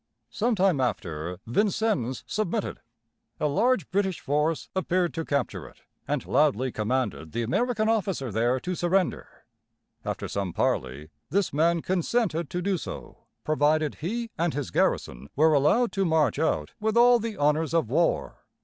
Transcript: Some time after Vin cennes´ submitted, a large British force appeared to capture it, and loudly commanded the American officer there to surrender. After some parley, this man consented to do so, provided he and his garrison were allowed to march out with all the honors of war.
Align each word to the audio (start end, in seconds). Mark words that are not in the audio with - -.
Some 0.31 0.55
time 0.55 0.81
after 0.81 1.37
Vin 1.45 1.67
cennes´ 1.67 2.23
submitted, 2.25 2.79
a 3.39 3.45
large 3.45 3.87
British 3.91 4.19
force 4.19 4.67
appeared 4.75 5.13
to 5.13 5.23
capture 5.23 5.67
it, 5.67 5.81
and 6.07 6.25
loudly 6.25 6.71
commanded 6.71 7.33
the 7.33 7.43
American 7.43 7.87
officer 7.87 8.31
there 8.31 8.59
to 8.61 8.73
surrender. 8.73 9.45
After 10.03 10.27
some 10.27 10.53
parley, 10.53 11.11
this 11.29 11.53
man 11.53 11.83
consented 11.83 12.49
to 12.49 12.63
do 12.63 12.79
so, 12.79 13.25
provided 13.43 13.97
he 14.01 14.31
and 14.39 14.55
his 14.55 14.71
garrison 14.71 15.29
were 15.35 15.53
allowed 15.53 15.91
to 15.91 16.03
march 16.03 16.39
out 16.39 16.73
with 16.79 16.97
all 16.97 17.19
the 17.19 17.37
honors 17.37 17.71
of 17.75 17.87
war. 17.87 18.47